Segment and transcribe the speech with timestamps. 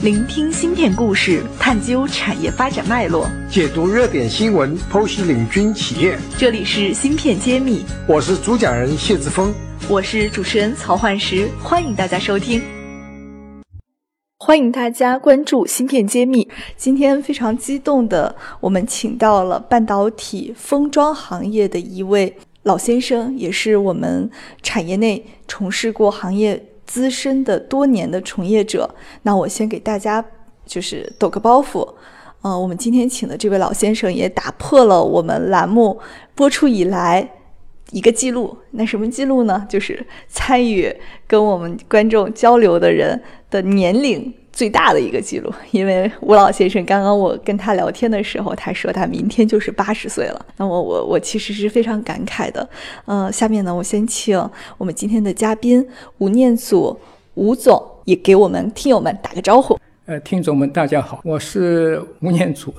[0.00, 6.16] 聆听芯片故事，探究产业发展脉络，解读热点新闻，剖析领军企业。
[6.38, 9.52] 这里是芯片揭秘，我是主讲人谢志峰，
[9.88, 12.62] 我是主持人曹焕石，欢迎大家收听。
[14.38, 16.48] 欢迎大家关注芯片揭秘。
[16.76, 24.30] 今天非常激动的，我们请到了半导体封装行业的一位老先生，也是我们
[24.62, 26.64] 产业内从事过行业。
[26.88, 28.92] 资深的多年的从业者，
[29.22, 30.24] 那我先给大家
[30.66, 31.86] 就是抖个包袱，
[32.40, 36.00] 呃，我们今天请的这位老先生也打破了我们栏目
[36.34, 37.30] 播出以来
[37.90, 38.56] 一个记录。
[38.70, 39.66] 那什么记录呢？
[39.68, 40.90] 就是参与
[41.26, 44.34] 跟我们观众交流的人的年龄。
[44.58, 50.46] 最大的一个记录，因为吴老先生刚刚我跟他聊天的时候，他说他明天就是八十岁了。
[50.56, 52.68] 那我我我其实是非常感慨的。
[53.04, 54.36] 呃，下面呢，我先请
[54.76, 55.86] 我们今天的嘉宾
[56.18, 56.98] 吴念祖
[57.34, 59.78] 吴总也给我们听友们打个招呼。
[60.06, 62.74] 呃，听众们大家好，我是吴念祖，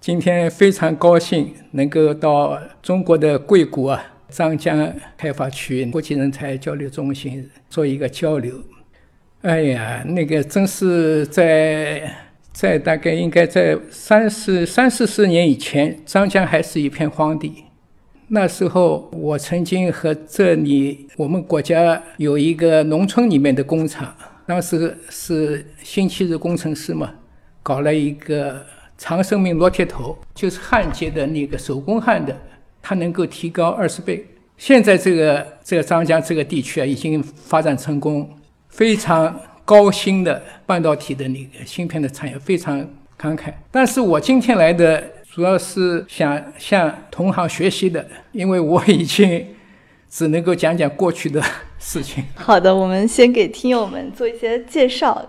[0.00, 8.54] 今天非常高兴能够到中国的硅谷啊，张江开发区国际人才交流中心做一个交流。
[9.42, 12.12] 哎呀，那个真是在
[12.52, 17.64] 在大概应该在三四三四十年以前，张江还是一片荒地。
[18.26, 24.12] 那时候我曾经和这里我们国家有一个农村里面的工厂，
[24.44, 27.14] 当时是星期日工程师嘛，
[27.62, 28.66] 搞了一个
[28.98, 32.36] 长生命螺铁头，就是焊接的那个手工焊的，
[32.82, 34.26] 它能够提高二十倍。
[34.56, 38.28] 现在这个这个张江这个地区啊，已经发展成功。
[38.68, 42.80] 非常高新的半导体的那个芯片的产业非常
[43.20, 49.46] 慷慨，但是我今天来的主要是想向同行学习的，因为我已经
[50.08, 51.42] 只能够讲讲过去的
[51.78, 52.24] 事情。
[52.34, 55.28] 好的，我们先给听友们做一些介绍。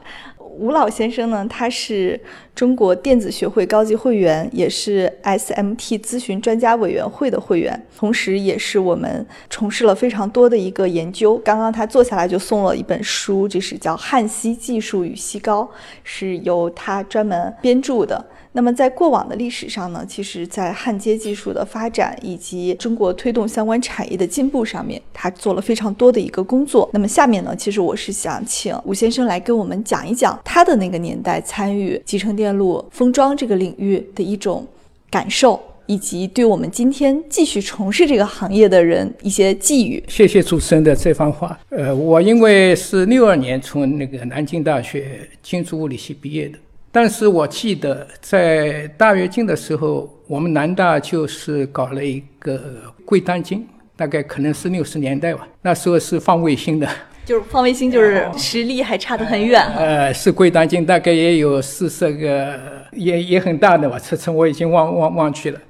[0.58, 2.20] 吴老先生呢，他是
[2.54, 11.38] 中国电子学会高级会员，也是 SMT 咨询专家委员会的会员，同时也是我们从事了非常多的一个研究。
[11.38, 15.64] 刚刚他坐下来就送了一本书，就是叫《焊锡技术与锡高》，
[16.04, 18.26] 是由他专门编著的。
[18.52, 26.90] 那么在过往的历史上呢，其实，在焊接技术的发展以及中国推动相关产业的进步上面，他做了非常多的一个工作。
[26.92, 34.66] 那么下面呢，其实我是想请吴先生来跟我们讲一讲他的那个年代参与集成电路封装这个领域的一种
[35.12, 40.04] 感受，以及对我们今天继续从事这个行业的人一些寄语。
[40.08, 41.58] 谢谢主持人的这番话。
[41.70, 46.58] 呃，我因为是六二年从那个南京大学金属物理系毕业的。
[46.92, 52.60] 但是我记得在大跃进的时候，我们南大就是搞了一个
[53.06, 55.48] 贵单晶，大概可能是六十年代吧。
[55.62, 56.90] 那时候是放卫星的，
[57.24, 59.62] 就是放卫星，就是实力还差得很远。
[59.76, 62.60] 呃，是贵单晶，大概也有四十个，
[62.94, 65.62] 也也很大的吧，尺寸我已经忘忘忘去了。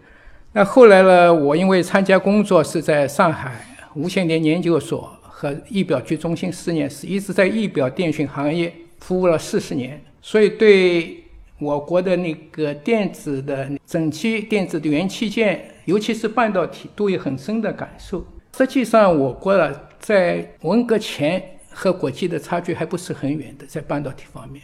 [0.54, 3.54] 那后来呢，我因为参加工作是在上海
[3.94, 10.02] 无线电研究所和仪表局中心实验室，一直在仪表电讯行业服务了四十年。
[10.22, 11.24] 所以，对
[11.60, 18.26] 我国的那个电子的整机、电子的元器件，尤其是半导体，都有很深的感受。
[18.58, 24.62] 实际上，我国啊在文革前和国际的差距还不是很远的，在半导体方面。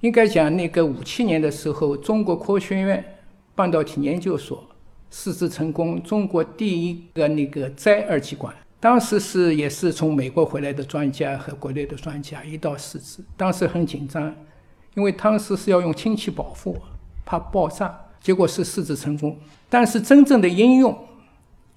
[0.00, 3.04] 应该讲，那个五七年的时候，中国科学院
[3.54, 4.68] 半导体研究所
[5.10, 14.34] 试制成功，中国第一个那个载二极管，当时是也是从美国回来的专家和国内的专家一道试制，当时很紧张。
[14.96, 16.76] 因为当时是要用氢气保护，
[17.24, 19.36] 怕爆炸，结果是试制成功。
[19.68, 20.98] 但是真正的应用，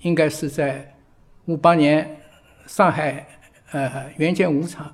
[0.01, 0.95] 应该是在
[1.45, 2.17] 五八年
[2.65, 3.27] 上海
[3.71, 4.89] 呃元件五厂，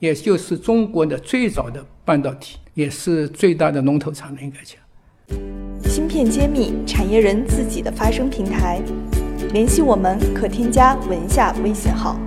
[0.00, 4.76] 也就是中国的最早的半导体，也是最大的龙头厂应该讲。
[5.88, 8.82] 芯片揭秘，产业人自己的发声平台，
[9.52, 12.18] 联系我们可添加文下微信号。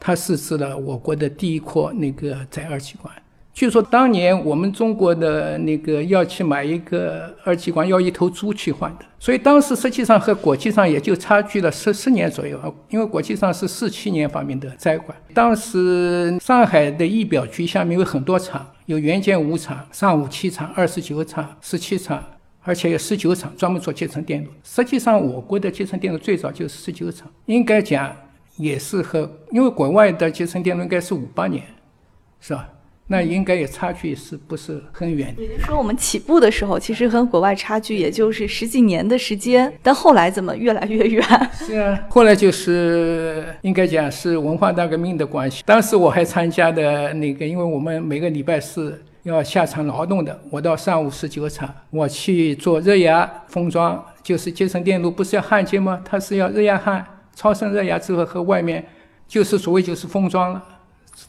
[0.00, 3.14] 它试制了我国的第一颗那个载二极管。
[3.52, 9.04] 据说当年我们中国的那个要去买一个二极管，要一头猪去换的。
[9.18, 12.72] 所以当时实际上和国际上也就差距了十十年左右啊。
[12.88, 15.14] 因为国际上是四七年发明的载管。
[15.34, 22.24] 当时上海的仪表局下面有很多厂，有元件五厂、上五七厂、二十九厂、十七厂，
[22.62, 24.50] 而且有十九厂专门做集成电路。
[24.62, 28.16] 实际上我国的集成电路最早就是十九厂，应该讲。
[28.60, 31.62] 也是和，因为国外的集成电路应该是五八年，
[32.40, 32.68] 是吧？
[33.12, 35.34] 那应该也差距是不是很远？
[35.36, 41.24] 也就是说，我们起步的时候，其实和国外差距也就是十几年的时间，但后来怎么越来越远？
[41.52, 45.64] 是啊，后来就是应该讲是文化大革命的关系。
[45.66, 56.00] 当时我还参加的那个，因为我们每个礼拜四要下场劳动的，我到上午十九场，我去做热压封装，就是集成电路不是要焊接吗？
[56.04, 57.04] 它是要热压焊，
[57.40, 58.84] 超声热压之后和外面
[59.26, 60.62] 就是所谓就是封装了。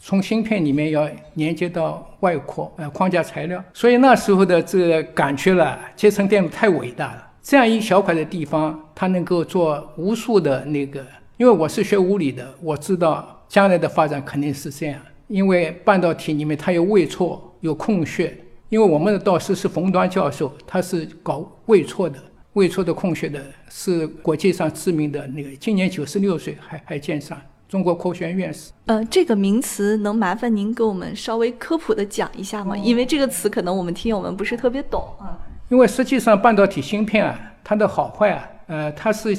[0.01, 3.63] 从芯片里面要连接到外扩，呃，框架材料。
[3.73, 7.25] 所以那时候的这个感觉了，集成电路太伟大了。
[7.41, 11.01] 这样一小块的地方，它能够做无数的那个。
[11.37, 14.99] 因为我是学物理的，我知道将来的发展肯定是这样。
[15.29, 18.37] 因为半导体里面它有位错，有空穴。
[18.67, 22.19] 因为我们的导师是冯端教授，他是搞位错的，
[22.53, 25.49] 微错的空穴的，是国际上知名的那个。
[25.57, 27.39] 今年九十六岁，还还健上。
[27.69, 32.75] 中国科学院院士，呃，这个名词能麻烦您给我们稍微科普的讲一下吗？
[32.75, 35.39] 因为这个词可能我们听友们不是特别懂啊。
[35.69, 39.33] 因为实际上半导体芯片啊，它的好坏啊，呃，它是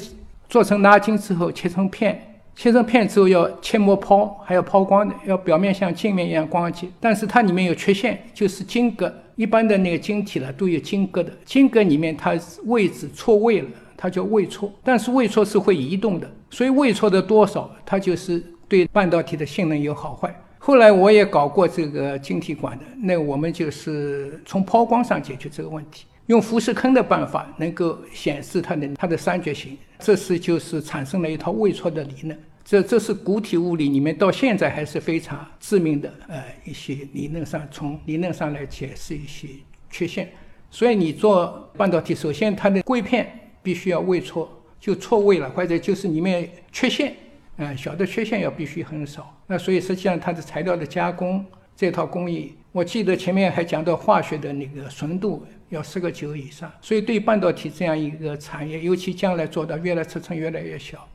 [0.49, 6.87] 做成拉筋之后切成片，切成片之后要切膜抛，还要抛光的，要表面像镜面一样光洁。
[6.99, 12.33] 但是它里面有缺陷，就是晶格，一般的那个晶体呢都有晶格的，晶格里面它
[12.65, 13.67] 位置错位了。
[13.95, 20.35] 它叫位错，但是位错是会移动的，所以位错的多少，它就是对半导体的性能有好坏。
[20.57, 32.37] 后来我也搞过这个晶体管的，那我们就是从抛光上解决这个问题，用浮士坑的办法能够显示它的它的三角形，这是就是产生了一套位错的理论。
[32.63, 39.47] 这这是固体物理里面到现在还是非常致命的呃一些理论上从理论上来解释一些
[39.89, 40.31] 缺陷。
[40.71, 43.39] 所以你做半导体，首先它的硅片。
[43.63, 47.15] 必须要位错，就错位了，或者就是里面缺陷，
[47.55, 49.33] 嗯，小的缺陷要必须很少。
[49.47, 56.71] 那所以实际上它的材料的加工这套工艺，我记得前面还讲到化学的那个纯度要十个九以上。
[56.81, 61.07] 所以对半导体这样一个产业，尤其将来做到越来尺寸越来越小，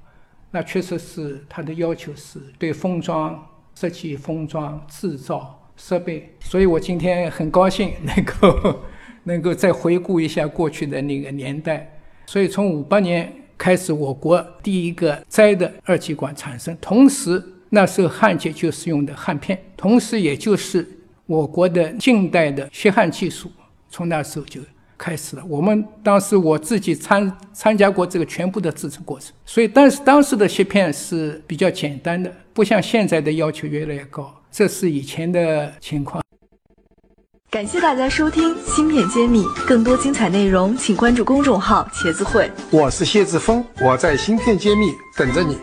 [0.51, 6.35] 那确实是它的要求是对封装设计、封装制造设备。
[6.41, 8.81] 所以我今天很高兴能够
[9.25, 12.01] 能够再回顾一下过去的那个年代。
[12.27, 20.87] 所以从五八年开始，我国第一个摘的二极管产生，同时那时候焊接就是用的焊片，同时也就是
[21.27, 23.51] 我国的近代的锡焊技术，
[23.90, 24.61] 从那时候就
[24.96, 25.44] 开始了。
[25.46, 36.23] 我们当时我自己参参加过这个全部的制成过程，所以但是当时的切片是比较简单的，不像现在的要求越来越高，这是以前的情况。
[37.50, 42.50] 感谢大家收听《芯片揭秘》，更多精彩内容，请关注公众号“茄子会”。
[42.70, 44.87] 我是谢志峰，我在《芯片揭秘》
[45.17, 45.56] 等着你。